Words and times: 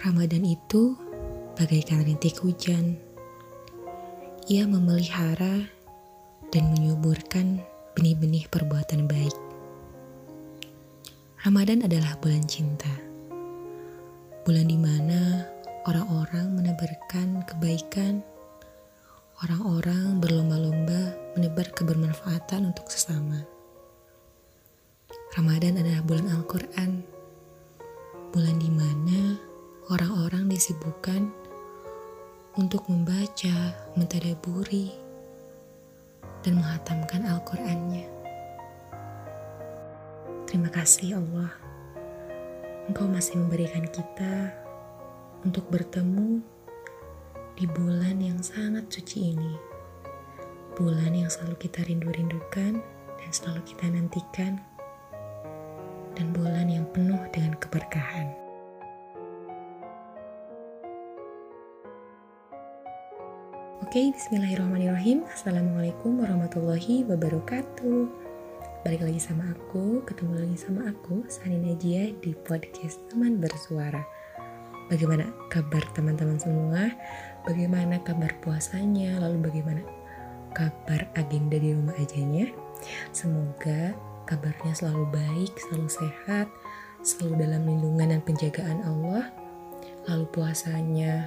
Ramadan 0.00 0.48
itu 0.48 0.96
bagaikan 1.60 2.00
rintik 2.00 2.40
hujan. 2.40 2.96
Ia 4.48 4.64
memelihara 4.64 5.68
dan 6.48 6.72
menyuburkan 6.72 7.60
benih-benih 7.92 8.48
perbuatan 8.48 9.04
baik. 9.04 9.36
Ramadan 11.44 11.84
adalah 11.84 12.16
bulan 12.16 12.48
cinta. 12.48 12.88
Bulan 14.48 14.72
di 14.72 14.80
mana 14.80 15.44
orang-orang 15.84 16.48
menebarkan 16.48 17.44
kebaikan, 17.44 18.24
orang-orang 19.44 20.16
berlomba-lomba 20.16 21.12
menebar 21.36 21.68
kebermanfaatan 21.76 22.72
untuk 22.72 22.88
sesama. 22.88 23.44
Ramadan 25.36 25.76
adalah 25.76 26.00
bulan 26.08 26.40
Al-Quran, 26.40 27.04
bulan 28.32 28.56
di 28.56 28.72
mana 28.72 29.49
orang-orang 29.90 30.46
disibukkan 30.46 31.34
untuk 32.54 32.86
membaca, 32.86 33.74
mentadaburi, 33.98 34.94
dan 36.46 36.62
menghatamkan 36.62 37.26
Al-Qur'annya. 37.26 38.06
Terima 40.46 40.70
kasih 40.70 41.18
Allah, 41.18 41.50
Engkau 42.86 43.10
masih 43.10 43.42
memberikan 43.42 43.82
kita 43.90 44.54
untuk 45.42 45.66
bertemu 45.66 46.38
di 47.58 47.66
bulan 47.66 48.22
yang 48.22 48.38
sangat 48.46 48.86
suci 48.94 49.34
ini. 49.34 49.54
Bulan 50.78 51.18
yang 51.18 51.26
selalu 51.26 51.66
kita 51.66 51.82
rindu-rindukan 51.82 52.78
dan 53.18 53.30
selalu 53.34 53.66
kita 53.66 53.90
nantikan. 53.90 54.62
Dan 56.14 56.30
bulan 56.30 56.70
yang 56.70 56.86
penuh 56.94 57.18
dengan 57.34 57.58
keberkahan. 57.58 58.49
Oke, 63.90 64.14
bismillahirrahmanirrahim. 64.14 65.26
Assalamualaikum 65.34 66.22
warahmatullahi 66.22 67.02
wabarakatuh. 67.10 68.06
Balik 68.86 69.02
lagi 69.02 69.18
sama 69.18 69.50
aku, 69.50 70.06
ketemu 70.06 70.46
lagi 70.46 70.62
sama 70.62 70.94
aku, 70.94 71.26
Sani 71.26 71.58
Najia 71.58 72.14
di 72.22 72.30
podcast 72.30 73.02
Teman 73.10 73.42
Bersuara. 73.42 73.98
Bagaimana 74.86 75.34
kabar 75.50 75.82
teman-teman 75.90 76.38
semua? 76.38 76.86
Bagaimana 77.42 77.98
kabar 78.06 78.30
puasanya? 78.38 79.18
Lalu 79.26 79.50
bagaimana 79.50 79.82
kabar 80.54 81.10
agenda 81.18 81.58
di 81.58 81.74
rumah 81.74 81.98
ajanya? 81.98 82.46
Semoga 83.10 83.98
kabarnya 84.30 84.70
selalu 84.70 85.10
baik, 85.10 85.50
selalu 85.66 85.90
sehat, 85.90 86.46
selalu 87.02 87.42
dalam 87.42 87.66
lindungan 87.66 88.14
dan 88.14 88.22
penjagaan 88.22 88.86
Allah. 88.86 89.34
Lalu 90.06 90.30
puasanya 90.30 91.26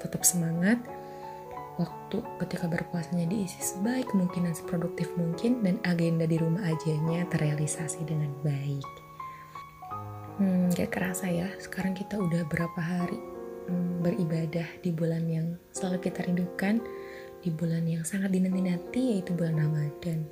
tetap 0.00 0.24
semangat, 0.24 0.80
waktu 1.80 2.20
ketika 2.44 2.68
berpuasanya 2.68 3.24
diisi 3.24 3.56
sebaik 3.56 4.12
mungkin 4.12 4.44
dan 4.44 4.52
seproduktif 4.52 5.08
mungkin 5.16 5.64
dan 5.64 5.80
agenda 5.88 6.28
di 6.28 6.36
rumah 6.36 6.60
ajanya 6.68 7.24
terrealisasi 7.32 8.04
dengan 8.04 8.28
baik. 8.44 8.84
Hmm, 10.36 10.68
gak 10.72 10.92
kerasa 10.92 11.28
ya, 11.28 11.48
sekarang 11.60 11.96
kita 11.96 12.20
udah 12.20 12.44
berapa 12.48 12.80
hari 12.80 13.16
hmm, 13.68 14.04
beribadah 14.04 14.68
di 14.84 14.92
bulan 14.92 15.24
yang 15.28 15.56
selalu 15.72 16.08
kita 16.08 16.24
rindukan, 16.28 16.80
di 17.40 17.48
bulan 17.52 17.84
yang 17.88 18.04
sangat 18.04 18.32
dinanti-nanti 18.32 19.16
yaitu 19.16 19.32
bulan 19.32 19.56
Ramadan. 19.56 20.28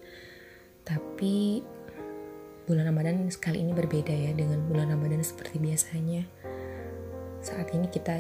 Tapi 0.84 1.60
bulan 2.64 2.88
Ramadan 2.92 3.24
sekali 3.32 3.64
ini 3.64 3.72
berbeda 3.72 4.12
ya 4.12 4.32
dengan 4.36 4.64
bulan 4.68 4.92
Ramadan 4.92 5.24
seperti 5.24 5.60
biasanya. 5.60 6.24
Saat 7.44 7.72
ini 7.76 7.88
kita 7.88 8.16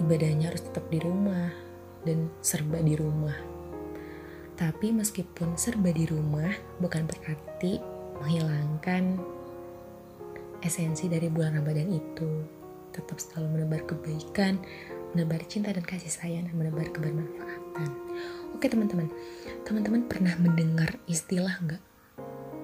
ibadahnya 0.00 0.52
harus 0.52 0.64
tetap 0.64 0.88
di 0.88 1.04
rumah, 1.04 1.67
dan 2.04 2.30
serba 2.42 2.78
di 2.82 2.94
rumah. 2.94 3.34
Tapi 4.58 4.90
meskipun 4.90 5.54
serba 5.54 5.94
di 5.94 6.04
rumah 6.10 6.50
bukan 6.82 7.06
berarti 7.06 7.78
menghilangkan 8.18 9.22
esensi 10.62 11.06
dari 11.06 11.30
bulan 11.30 11.62
Ramadan 11.62 11.94
itu. 11.94 12.42
Tetap 12.90 13.22
selalu 13.22 13.62
menebar 13.62 13.86
kebaikan, 13.86 14.58
menebar 15.14 15.38
cinta 15.46 15.70
dan 15.70 15.86
kasih 15.86 16.10
sayang, 16.10 16.50
dan 16.50 16.56
menebar 16.58 16.90
kebermanfaatan. 16.90 17.90
Oke 18.58 18.66
teman-teman, 18.66 19.06
teman-teman 19.62 20.10
pernah 20.10 20.34
mendengar 20.42 20.98
istilah 21.06 21.54
nggak? 21.62 21.82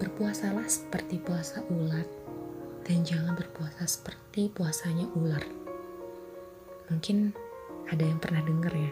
Berpuasalah 0.03 0.67
seperti 0.67 1.23
puasa 1.23 1.63
ular, 1.71 2.03
dan 2.83 3.07
jangan 3.07 3.39
berpuasa 3.39 3.87
seperti 3.87 4.51
puasanya 4.51 5.07
ular. 5.15 5.45
Mungkin 6.91 7.31
ada 7.95 8.03
yang 8.03 8.19
pernah 8.19 8.43
dengar 8.43 8.75
ya, 8.75 8.91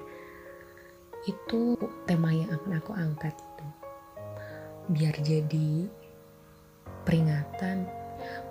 itu 1.29 1.79
tema 2.07 2.35
yang 2.35 2.51
akan 2.51 2.83
aku 2.83 2.93
angkat 2.95 3.35
itu 3.35 3.67
biar 4.91 5.15
jadi 5.23 5.87
peringatan 7.07 7.87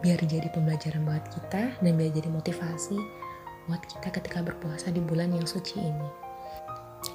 biar 0.03 0.19
jadi 0.27 0.47
pembelajaran 0.51 1.03
buat 1.03 1.23
kita 1.31 1.79
dan 1.79 1.91
biar 1.95 2.11
jadi 2.11 2.29
motivasi 2.31 2.97
buat 3.67 3.83
kita 3.87 4.07
ketika 4.11 4.43
berpuasa 4.43 4.91
di 4.91 4.99
bulan 4.99 5.31
yang 5.31 5.47
suci 5.47 5.79
ini. 5.79 6.09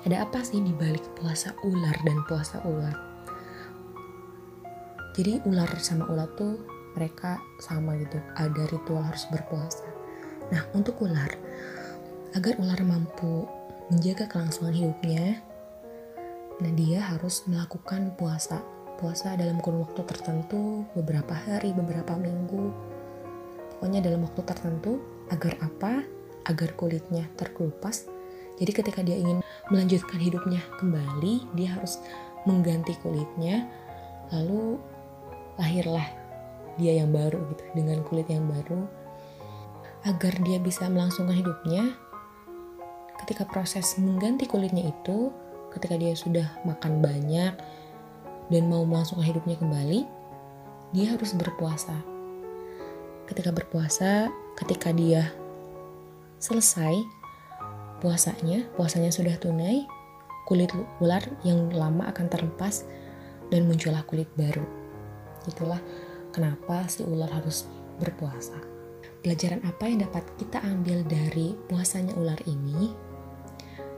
Ada 0.08 0.24
apa 0.24 0.40
sih 0.40 0.62
di 0.62 0.72
balik 0.72 1.04
puasa 1.18 1.52
ular 1.66 1.94
dan 2.06 2.18
puasa 2.24 2.62
ular 2.64 3.16
jadi 5.16 5.40
ular 5.48 5.72
sama 5.80 6.04
ular 6.12 6.28
tuh 6.36 6.60
mereka 6.92 7.40
sama 7.56 7.96
gitu. 7.96 8.20
Ada 8.36 8.68
ritual 8.68 9.00
harus 9.00 9.24
berpuasa. 9.32 9.88
Nah 10.52 10.68
untuk 10.76 11.00
ular 11.00 11.32
agar 12.36 12.60
ular 12.60 12.76
mampu 12.84 13.48
menjaga 13.92 14.26
kelangsungan 14.26 14.74
hidupnya, 14.74 15.38
nah 16.58 16.72
dia 16.74 17.02
harus 17.02 17.46
melakukan 17.46 18.14
puasa. 18.18 18.62
Puasa 18.96 19.36
dalam 19.36 19.60
kurun 19.60 19.84
waktu 19.84 20.08
tertentu, 20.08 20.88
beberapa 20.96 21.36
hari, 21.36 21.76
beberapa 21.76 22.16
minggu. 22.16 22.72
Pokoknya 23.76 24.00
dalam 24.00 24.24
waktu 24.24 24.40
tertentu, 24.40 25.04
agar 25.28 25.60
apa? 25.60 26.00
Agar 26.48 26.72
kulitnya 26.80 27.28
terkelupas. 27.36 28.08
Jadi 28.56 28.72
ketika 28.72 29.04
dia 29.04 29.20
ingin 29.20 29.44
melanjutkan 29.68 30.16
hidupnya 30.16 30.64
kembali, 30.80 31.44
dia 31.52 31.76
harus 31.76 32.00
mengganti 32.48 32.96
kulitnya, 33.04 33.68
lalu 34.32 34.80
lahirlah 35.60 36.08
dia 36.80 36.96
yang 36.96 37.12
baru 37.12 37.44
gitu, 37.52 37.64
dengan 37.76 38.00
kulit 38.08 38.32
yang 38.32 38.48
baru. 38.48 38.88
Agar 40.08 40.32
dia 40.40 40.56
bisa 40.56 40.88
melangsungkan 40.88 41.36
hidupnya, 41.36 42.00
ketika 43.26 43.42
proses 43.42 43.98
mengganti 43.98 44.46
kulitnya 44.46 44.86
itu, 44.86 45.34
ketika 45.74 45.98
dia 45.98 46.14
sudah 46.14 46.46
makan 46.62 47.02
banyak 47.02 47.58
dan 48.54 48.62
mau 48.70 48.86
melangsungkan 48.86 49.26
hidupnya 49.26 49.58
kembali, 49.58 50.06
dia 50.94 51.10
harus 51.10 51.34
berpuasa. 51.34 51.98
Ketika 53.26 53.50
berpuasa, 53.50 54.30
ketika 54.54 54.94
dia 54.94 55.34
selesai 56.38 56.94
puasanya, 57.98 58.62
puasanya 58.78 59.10
sudah 59.10 59.34
tunai, 59.42 59.82
kulit 60.46 60.70
ular 61.02 61.26
yang 61.42 61.66
lama 61.74 62.06
akan 62.14 62.30
terlepas 62.30 62.86
dan 63.50 63.66
muncullah 63.66 64.06
kulit 64.06 64.30
baru. 64.38 64.62
Itulah 65.50 65.82
kenapa 66.30 66.86
si 66.86 67.02
ular 67.02 67.34
harus 67.34 67.66
berpuasa. 67.98 68.54
Pelajaran 69.26 69.66
apa 69.66 69.90
yang 69.90 70.06
dapat 70.06 70.22
kita 70.38 70.62
ambil 70.62 71.02
dari 71.02 71.58
puasanya 71.66 72.14
ular 72.14 72.38
ini? 72.46 73.05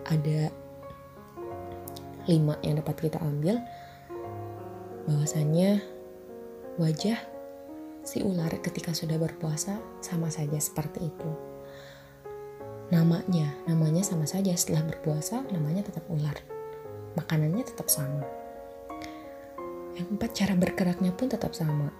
Ada 0.08 0.48
lima 2.28 2.60
yang 2.60 2.80
dapat 2.80 3.08
kita 3.08 3.20
ambil 3.24 3.60
bahwasanya 5.08 5.80
wajah 6.77 7.16
si 8.04 8.21
ular 8.21 8.53
ketika 8.60 8.92
sudah 8.92 9.16
berpuasa 9.16 9.80
sama 10.04 10.28
saja 10.28 10.56
seperti 10.60 11.09
itu. 11.09 11.30
Namanya, 12.88 13.53
namanya 13.68 14.00
sama 14.00 14.24
saja 14.24 14.56
setelah 14.56 14.84
berpuasa 14.84 15.44
namanya 15.53 15.84
tetap 15.84 16.09
ular. 16.09 16.36
Makanannya 17.16 17.65
tetap 17.65 17.92
sama. 17.92 18.24
Yang 19.92 20.09
keempat, 20.09 20.30
cara 20.33 20.54
bergeraknya 20.56 21.12
pun 21.12 21.28
tetap 21.28 21.53
sama. 21.53 21.92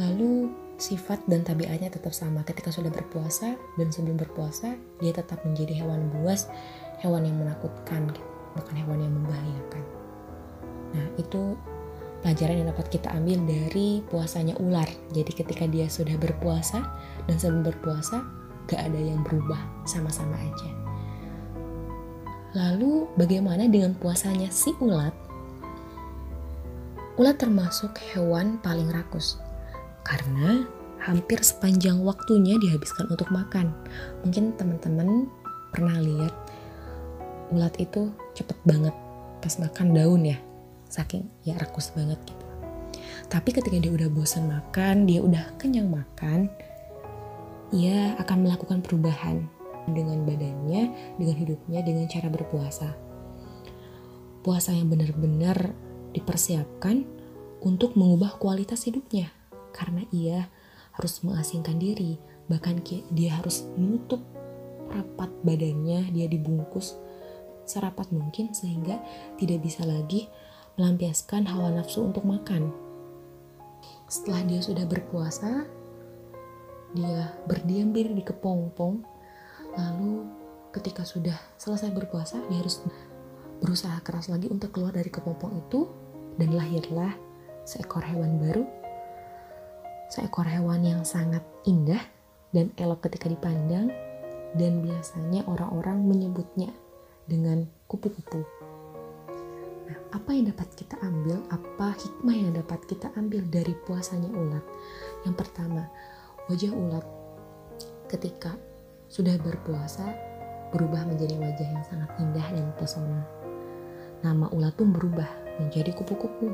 Lalu 0.00 0.48
sifat 0.78 1.22
dan 1.28 1.44
tabiatnya 1.44 1.92
tetap 1.92 2.12
sama. 2.12 2.42
Ketika 2.42 2.72
sudah 2.72 2.90
berpuasa 2.90 3.54
dan 3.78 3.88
sebelum 3.90 4.18
berpuasa 4.20 4.76
dia 4.98 5.12
tetap 5.14 5.42
menjadi 5.44 5.84
hewan 5.84 6.10
buas 6.10 6.48
hewan 7.02 7.26
yang 7.26 7.36
menakutkan 7.38 8.08
bukan 8.54 8.74
hewan 8.76 8.98
yang 9.02 9.14
membahayakan. 9.14 9.84
Nah 10.92 11.06
itu 11.16 11.56
pelajaran 12.22 12.62
yang 12.62 12.68
dapat 12.70 12.86
kita 12.92 13.08
ambil 13.10 13.38
dari 13.44 14.04
puasanya 14.06 14.54
ular. 14.62 14.86
Jadi 15.10 15.32
ketika 15.34 15.64
dia 15.66 15.90
sudah 15.90 16.14
berpuasa 16.16 16.84
dan 17.26 17.36
sebelum 17.36 17.66
berpuasa 17.66 18.22
gak 18.70 18.78
ada 18.78 19.00
yang 19.00 19.20
berubah 19.26 19.58
sama-sama 19.84 20.38
aja. 20.38 20.70
Lalu 22.52 23.08
bagaimana 23.18 23.66
dengan 23.66 23.96
puasanya 23.96 24.52
si 24.52 24.70
ulat? 24.78 25.12
Ulat 27.16 27.36
termasuk 27.40 27.96
hewan 28.12 28.60
paling 28.60 28.88
rakus 28.92 29.40
karena 30.12 30.68
hampir 31.00 31.40
sepanjang 31.40 32.04
waktunya 32.04 32.60
dihabiskan 32.60 33.08
untuk 33.08 33.32
makan. 33.32 33.72
Mungkin 34.22 34.52
teman-teman 34.60 35.32
pernah 35.72 35.96
lihat 35.96 36.34
ulat 37.48 37.72
itu 37.80 38.12
cepet 38.36 38.60
banget 38.68 38.92
pas 39.40 39.56
makan 39.56 39.96
daun 39.96 40.22
ya, 40.28 40.38
saking 40.92 41.24
ya 41.48 41.56
rakus 41.56 41.90
banget 41.96 42.20
gitu. 42.28 42.44
Tapi 43.32 43.48
ketika 43.56 43.80
dia 43.80 43.88
udah 43.88 44.12
bosan 44.12 44.52
makan, 44.52 45.08
dia 45.08 45.24
udah 45.24 45.56
kenyang 45.56 45.88
makan, 45.88 46.52
ia 47.72 48.12
akan 48.20 48.44
melakukan 48.44 48.84
perubahan 48.84 49.48
dengan 49.88 50.22
badannya, 50.28 51.16
dengan 51.16 51.36
hidupnya, 51.40 51.80
dengan 51.80 52.04
cara 52.06 52.28
berpuasa. 52.28 52.92
Puasa 54.44 54.76
yang 54.76 54.92
benar-benar 54.92 55.72
dipersiapkan 56.12 57.08
untuk 57.64 57.96
mengubah 57.96 58.36
kualitas 58.36 58.84
hidupnya, 58.84 59.32
karena 59.72 60.04
ia 60.12 60.46
harus 60.92 61.24
mengasingkan 61.24 61.80
diri, 61.80 62.20
bahkan 62.46 62.78
dia 63.12 63.40
harus 63.40 63.64
menutup 63.74 64.20
rapat 64.92 65.32
badannya, 65.40 66.12
dia 66.12 66.26
dibungkus 66.28 67.00
serapat 67.64 68.10
mungkin 68.12 68.52
sehingga 68.52 69.00
tidak 69.40 69.64
bisa 69.64 69.86
lagi 69.88 70.28
melampiaskan 70.76 71.48
hawa 71.48 71.72
nafsu 71.72 72.04
untuk 72.04 72.28
makan. 72.28 72.68
Setelah 74.08 74.44
dia 74.44 74.60
sudah 74.60 74.84
berpuasa, 74.84 75.64
dia 76.92 77.32
berdiam 77.48 77.90
diri 77.90 78.12
di 78.12 78.24
kepompong 78.24 79.00
lalu 79.72 80.28
ketika 80.76 81.04
sudah 81.04 81.36
selesai 81.56 81.88
berpuasa 81.92 82.36
dia 82.52 82.60
harus 82.60 82.84
berusaha 83.64 83.96
keras 84.04 84.28
lagi 84.28 84.52
untuk 84.52 84.76
keluar 84.76 84.92
dari 84.92 85.08
kepompong 85.08 85.56
itu 85.56 85.88
dan 86.36 86.52
lahirlah 86.52 87.16
seekor 87.64 88.04
hewan 88.04 88.36
baru 88.36 88.64
seekor 90.12 90.44
hewan 90.44 90.84
yang 90.84 91.00
sangat 91.08 91.40
indah 91.64 92.04
dan 92.52 92.68
elok 92.76 93.08
ketika 93.08 93.32
dipandang 93.32 93.88
dan 94.60 94.84
biasanya 94.84 95.40
orang-orang 95.48 96.04
menyebutnya 96.04 96.68
dengan 97.24 97.64
kupu-kupu. 97.88 98.44
Nah, 99.88 99.98
apa 100.12 100.36
yang 100.36 100.52
dapat 100.52 100.68
kita 100.76 101.00
ambil? 101.00 101.40
Apa 101.48 101.96
hikmah 101.96 102.36
yang 102.36 102.52
dapat 102.52 102.84
kita 102.84 103.08
ambil 103.16 103.40
dari 103.48 103.72
puasanya 103.88 104.28
ulat? 104.28 104.64
Yang 105.24 105.36
pertama, 105.40 105.88
Wajah 106.50 106.74
ulat 106.74 107.06
ketika 108.10 108.58
sudah 109.06 109.38
berpuasa 109.38 110.10
berubah 110.74 111.06
menjadi 111.06 111.38
wajah 111.38 111.68
yang 111.70 111.84
sangat 111.86 112.10
indah 112.18 112.42
dan 112.50 112.66
pesona. 112.74 113.22
Nama 114.26 114.50
ulat 114.50 114.74
pun 114.74 114.90
berubah 114.90 115.30
menjadi 115.62 115.94
kupu-kupu. 115.94 116.50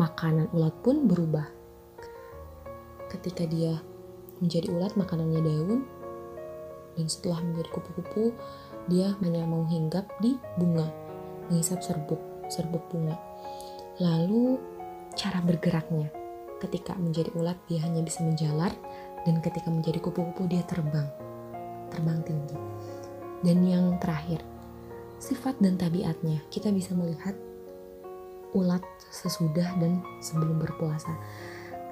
Makanan 0.00 0.48
ulat 0.56 0.72
pun 0.80 1.04
berubah. 1.04 1.44
Ketika 3.12 3.46
dia 3.46 3.78
menjadi 4.42 4.68
ulat, 4.72 4.92
makanannya 4.98 5.40
daun, 5.40 5.80
dan 6.96 7.06
setelah 7.06 7.40
menjadi 7.44 7.68
kupu-kupu, 7.72 8.32
dia 8.88 9.14
hanya 9.22 9.44
mau 9.44 9.64
hinggap 9.68 10.08
di 10.20 10.36
bunga, 10.56 10.88
menghisap 11.48 11.80
serbuk, 11.84 12.20
serbuk 12.48 12.82
bunga. 12.90 13.16
Lalu 14.00 14.60
cara 15.16 15.40
bergeraknya, 15.40 16.12
Ketika 16.56 16.96
menjadi 16.96 17.28
ulat 17.36 17.60
dia 17.68 17.84
hanya 17.84 18.00
bisa 18.00 18.24
menjalar 18.24 18.72
dan 19.28 19.44
ketika 19.44 19.68
menjadi 19.68 20.00
kupu-kupu 20.00 20.48
dia 20.48 20.64
terbang. 20.64 21.04
Terbang 21.92 22.24
tinggi. 22.24 22.56
Dan 23.44 23.60
yang 23.68 24.00
terakhir, 24.00 24.40
sifat 25.20 25.60
dan 25.60 25.76
tabiatnya. 25.76 26.40
Kita 26.48 26.72
bisa 26.72 26.96
melihat 26.96 27.36
ulat 28.56 28.80
sesudah 29.12 29.76
dan 29.76 30.00
sebelum 30.24 30.56
berpuasa. 30.56 31.12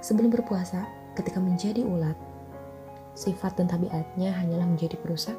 Sebelum 0.00 0.32
berpuasa, 0.32 0.88
ketika 1.14 1.38
menjadi 1.38 1.82
ulat, 1.86 2.18
sifat 3.14 3.58
dan 3.58 3.70
tabiatnya 3.70 4.34
hanyalah 4.34 4.66
menjadi 4.66 4.98
perusak. 4.98 5.38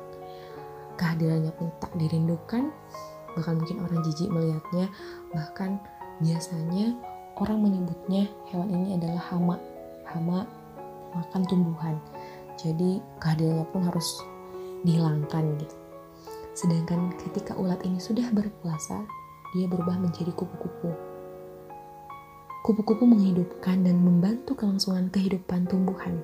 Kehadirannya 0.96 1.52
pun 1.52 1.72
tak 1.84 1.92
dirindukan, 2.00 2.72
bahkan 3.36 3.60
mungkin 3.60 3.84
orang 3.84 4.00
jijik 4.08 4.32
melihatnya, 4.32 4.88
bahkan 5.36 5.78
biasanya 6.24 6.96
orang 7.36 7.60
menyebutnya 7.60 8.32
hewan 8.48 8.72
ini 8.72 8.96
adalah 8.96 9.20
hama. 9.28 9.60
Hama 10.08 10.48
makan 11.12 11.42
tumbuhan. 11.48 11.96
Jadi 12.56 13.04
kehadirannya 13.20 13.68
pun 13.68 13.84
harus 13.84 14.24
dihilangkan 14.88 15.60
gitu. 15.60 15.76
Sedangkan 16.56 17.12
ketika 17.20 17.52
ulat 17.60 17.84
ini 17.84 18.00
sudah 18.00 18.32
berpuasa 18.32 19.04
dia 19.52 19.68
berubah 19.68 20.00
menjadi 20.00 20.32
kupu-kupu 20.32 21.15
kupu-kupu 22.66 23.06
menghidupkan 23.06 23.86
dan 23.86 24.02
membantu 24.02 24.58
kelangsungan 24.58 25.14
kehidupan 25.14 25.70
tumbuhan 25.70 26.18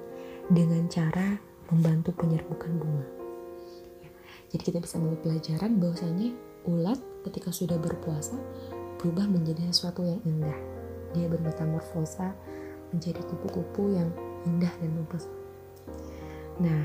dengan 0.50 0.90
cara 0.90 1.38
membantu 1.70 2.18
penyerbukan 2.18 2.82
bunga 2.82 3.06
jadi 4.50 4.62
kita 4.66 4.78
bisa 4.82 4.98
mengambil 4.98 5.22
pelajaran 5.22 5.78
bahwasanya 5.78 6.34
ulat 6.66 6.98
ketika 7.30 7.54
sudah 7.54 7.78
berpuasa 7.78 8.42
berubah 8.98 9.30
menjadi 9.30 9.70
sesuatu 9.70 10.02
yang 10.02 10.18
indah 10.26 10.58
dia 11.14 11.30
bermetamorfosa 11.30 12.34
menjadi 12.92 13.22
kupu-kupu 13.24 13.96
yang 13.96 14.10
indah 14.48 14.72
dan 14.80 14.92
mempesona. 14.96 15.40
Nah, 16.60 16.84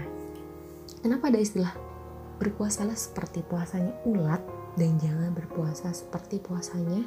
kenapa 1.03 1.31
ada 1.31 1.38
istilah 1.43 1.75
berpuasalah 2.38 2.94
seperti 2.94 3.43
puasanya 3.47 3.94
ulat 4.06 4.43
dan 4.79 5.00
jangan 5.03 5.35
berpuasa 5.35 5.91
seperti 5.91 6.38
puasanya 6.43 7.03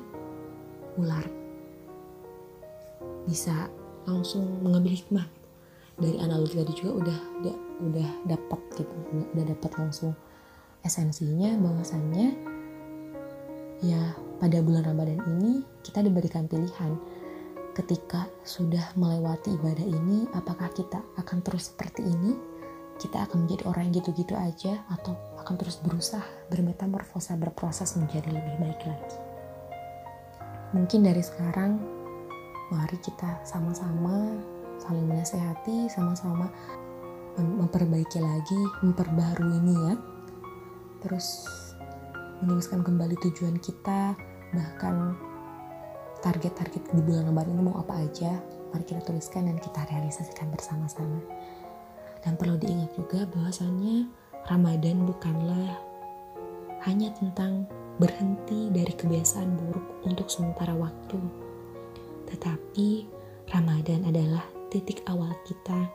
ular? 0.99 1.48
Bisa 3.29 3.69
langsung 4.09 4.65
mengambil 4.65 4.97
hikmah 4.97 5.29
dari 5.99 6.17
analogi 6.17 6.57
tadi 6.57 6.73
juga 6.73 6.91
udah 7.05 7.19
udah, 7.43 7.55
udah 7.91 8.09
dapat 8.25 8.59
gitu, 8.79 8.93
udah 9.35 9.45
dapat 9.53 9.71
langsung 9.77 10.15
esensinya 10.81 11.59
bahwasannya 11.59 12.27
ya 13.83 14.15
pada 14.39 14.63
bulan 14.63 14.87
Ramadan 14.87 15.19
ini 15.37 15.61
kita 15.83 16.01
diberikan 16.01 16.47
pilihan. 16.47 16.95
Ketika 17.75 18.27
sudah 18.43 18.91
melewati 18.99 19.55
ibadah 19.55 19.87
ini 19.87 20.27
apakah 20.35 20.67
kita 20.75 20.99
akan 21.15 21.39
terus 21.45 21.71
seperti 21.71 22.03
ini? 22.03 22.35
Kita 22.99 23.23
akan 23.23 23.47
menjadi 23.47 23.63
orang 23.71 23.87
yang 23.87 24.03
gitu-gitu 24.03 24.35
aja 24.35 24.83
atau 24.91 25.15
akan 25.39 25.55
terus 25.55 25.79
berusaha 25.79 26.25
bermetamorfosa 26.51 27.39
berproses 27.39 27.95
menjadi 27.95 28.27
lebih 28.35 28.55
baik 28.59 28.81
lagi? 28.83 29.17
Mungkin 30.75 31.07
dari 31.07 31.23
sekarang 31.23 31.79
mari 32.69 32.97
kita 33.01 33.41
sama-sama 33.45 34.37
saling 34.79 35.05
menasehati 35.09 35.89
sama-sama 35.89 36.49
memperbaiki 37.39 38.19
lagi 38.19 38.59
memperbarui 38.83 39.57
niat 39.63 39.99
terus 41.03 41.47
menuliskan 42.43 42.83
kembali 42.83 43.15
tujuan 43.19 43.59
kita 43.59 44.15
bahkan 44.55 45.15
target-target 46.19 46.83
di 46.91 47.01
bulan 47.03 47.31
Ramadan 47.31 47.55
ini 47.55 47.63
mau 47.63 47.79
apa 47.79 48.03
aja 48.03 48.39
mari 48.69 48.85
kita 48.85 49.01
tuliskan 49.01 49.49
dan 49.49 49.57
kita 49.57 49.81
realisasikan 49.89 50.51
bersama-sama. 50.53 51.19
Dan 52.19 52.35
perlu 52.35 52.59
diingat 52.59 52.91
juga 52.93 53.23
bahwasannya 53.31 54.11
Ramadan 54.51 55.07
bukanlah 55.07 55.79
hanya 56.83 57.11
tentang 57.15 57.67
berhenti 57.99 58.71
dari 58.71 58.91
kebiasaan 58.95 59.55
buruk 59.55 60.03
untuk 60.07 60.27
sementara 60.31 60.75
waktu 60.75 61.19
tetapi 62.29 63.09
Ramadan 63.49 64.05
adalah 64.05 64.45
titik 64.69 65.01
awal 65.09 65.33
kita 65.45 65.89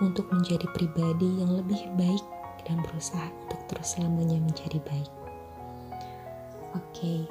untuk 0.00 0.28
menjadi 0.32 0.64
pribadi 0.72 1.40
yang 1.40 1.56
lebih 1.56 1.80
baik 1.96 2.24
dan 2.64 2.80
berusaha 2.84 3.28
untuk 3.46 3.60
terus 3.68 3.96
selamanya 3.96 4.40
menjadi 4.40 4.80
baik. 4.84 5.12
Oke, 6.76 7.24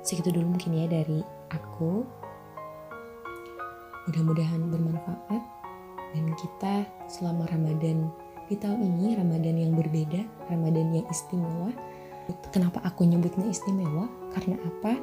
segitu 0.00 0.32
dulu 0.32 0.56
mungkin 0.56 0.72
ya 0.76 0.86
dari 0.88 1.20
aku. 1.52 2.04
Mudah-mudahan 4.08 4.62
bermanfaat. 4.70 5.42
Dan 6.14 6.32
kita 6.38 6.86
selama 7.10 7.44
Ramadan 7.50 8.08
di 8.46 8.54
tahun 8.56 8.78
ini 8.78 9.18
Ramadan 9.18 9.58
yang 9.58 9.74
berbeda 9.74 10.22
Ramadan 10.48 10.94
yang 10.94 11.06
istimewa. 11.10 11.74
Kenapa 12.54 12.80
aku 12.86 13.04
nyebutnya 13.04 13.50
istimewa? 13.50 14.06
Karena 14.32 14.56
apa? 14.62 14.96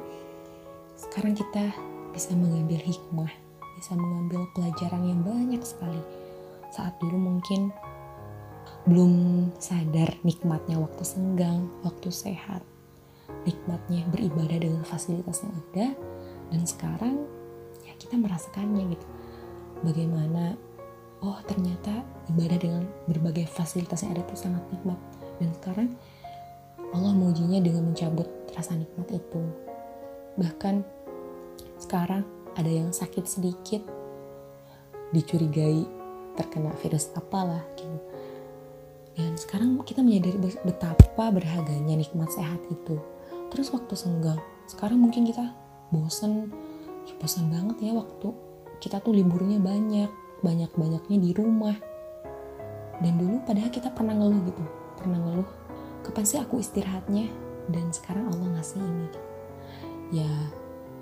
Sekarang 0.96 1.36
kita 1.36 1.70
bisa 2.14 2.32
mengambil 2.38 2.78
hikmah 2.78 3.32
bisa 3.84 3.92
mengambil 3.98 4.46
pelajaran 4.54 5.02
yang 5.04 5.20
banyak 5.20 5.60
sekali. 5.60 6.00
Saat 6.70 6.96
dulu 7.02 7.18
mungkin 7.18 7.74
belum 8.88 9.12
sadar 9.58 10.16
nikmatnya 10.24 10.80
waktu 10.80 11.04
senggang, 11.04 11.68
waktu 11.82 12.08
sehat, 12.08 12.62
nikmatnya 13.44 14.08
beribadah 14.08 14.56
dengan 14.56 14.82
fasilitas 14.88 15.44
yang 15.44 15.52
ada 15.52 15.86
dan 16.52 16.62
sekarang 16.64 17.14
ya 17.84 17.92
kita 17.98 18.16
merasakannya 18.16 18.94
gitu. 18.94 19.06
Bagaimana 19.84 20.56
oh 21.24 21.38
ternyata 21.44 22.04
ibadah 22.32 22.58
dengan 22.60 22.82
berbagai 23.10 23.48
fasilitas 23.50 24.00
yang 24.04 24.16
ada 24.16 24.24
itu 24.24 24.36
sangat 24.48 24.64
nikmat. 24.72 24.96
Dan 25.42 25.50
sekarang 25.60 25.88
Allah 26.94 27.12
mengujinya 27.12 27.58
dengan 27.58 27.90
mencabut 27.90 28.28
rasa 28.54 28.78
nikmat 28.78 29.10
itu. 29.10 29.42
Bahkan 30.38 31.03
sekarang 31.94 32.26
ada 32.58 32.66
yang 32.66 32.90
sakit 32.90 33.22
sedikit 33.22 33.86
dicurigai 35.14 35.86
terkena 36.34 36.74
virus 36.82 37.14
apalah 37.14 37.62
gitu. 37.78 37.98
Dan 39.14 39.38
sekarang 39.38 39.78
kita 39.86 40.02
menyadari 40.02 40.58
betapa 40.66 41.30
berharganya 41.30 41.94
nikmat 41.94 42.34
sehat 42.34 42.58
itu. 42.66 42.98
Terus 43.54 43.70
waktu 43.70 43.94
senggang 43.94 44.42
sekarang 44.66 45.06
mungkin 45.06 45.22
kita 45.22 45.54
bosen 45.94 46.50
ya 47.06 47.14
bosan 47.22 47.46
banget 47.46 47.78
ya 47.78 47.94
waktu 47.94 48.34
kita 48.82 48.98
tuh 48.98 49.14
liburnya 49.14 49.62
banyak 49.62 50.10
banyak-banyaknya 50.42 51.18
di 51.22 51.30
rumah. 51.30 51.78
Dan 52.98 53.22
dulu 53.22 53.38
padahal 53.46 53.70
kita 53.70 53.94
pernah 53.94 54.18
ngeluh 54.18 54.42
gitu 54.50 54.62
pernah 54.98 55.22
ngeluh 55.22 55.50
kapan 56.02 56.26
sih 56.26 56.42
aku 56.42 56.58
istirahatnya? 56.58 57.30
Dan 57.70 57.86
sekarang 57.94 58.34
Allah 58.34 58.58
ngasih 58.58 58.82
ini. 58.82 59.08
Ya 60.10 60.26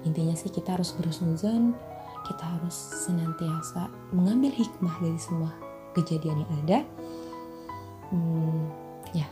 intinya 0.03 0.35
sih 0.35 0.51
kita 0.51 0.75
harus 0.79 0.95
berusnuzon 0.95 1.75
kita 2.23 2.45
harus 2.47 2.75
senantiasa 3.07 3.91
mengambil 4.15 4.55
hikmah 4.55 4.95
dari 5.03 5.19
semua 5.19 5.51
kejadian 5.93 6.47
yang 6.47 6.53
ada. 6.65 6.79
Hmm, 8.13 8.71
ya 9.13 9.27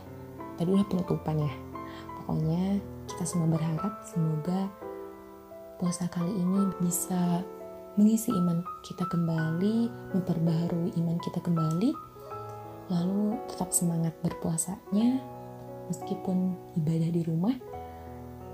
tadi 0.59 0.69
udah 0.75 0.87
penutupan 0.87 1.39
ya. 1.39 1.53
Pokoknya 2.21 2.77
kita 3.07 3.23
semua 3.25 3.47
berharap 3.49 3.93
semoga 4.05 4.69
puasa 5.81 6.05
kali 6.11 6.29
ini 6.29 6.69
bisa 6.83 7.41
mengisi 7.97 8.31
iman 8.31 8.63
kita 8.85 9.03
kembali 9.09 9.89
memperbaharui 10.15 10.95
iman 10.95 11.17
kita 11.19 11.43
kembali 11.43 11.91
lalu 12.87 13.35
tetap 13.51 13.73
semangat 13.75 14.15
berpuasanya 14.23 15.19
meskipun 15.91 16.55
ibadah 16.79 17.09
di 17.11 17.21
rumah 17.27 17.55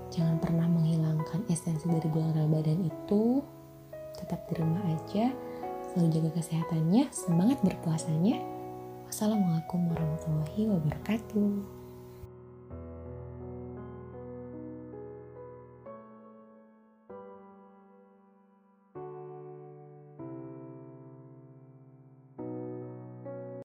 jangan 0.09 0.41
pernah 0.41 0.67
menghilangkan 0.67 1.45
esensi 1.51 1.85
dari 1.87 2.07
bulan 2.09 2.33
Ramadan 2.35 2.83
itu. 2.83 3.43
Tetap 4.17 4.49
di 4.49 4.53
rumah 4.57 4.81
aja 4.89 5.29
selalu 5.93 6.09
jaga 6.09 6.29
kesehatannya 6.41 7.03
semangat 7.13 7.61
berpuasanya. 7.61 8.41
Wassalamualaikum 9.07 9.87
warahmatullahi 9.87 10.67
wabarakatuh 10.67 11.76